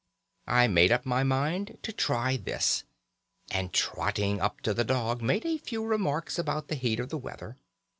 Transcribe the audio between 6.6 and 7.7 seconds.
the heat of the weather.